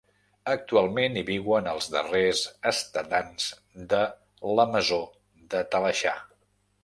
Actualment 0.51 1.19
hi 1.19 1.23
viuen 1.27 1.67
els 1.73 1.89
darrers 1.95 2.39
estadants 2.71 3.45
de 3.93 4.01
la 4.61 4.67
Masó 4.77 5.01
de 5.55 5.65
Talaixà. 5.77 6.15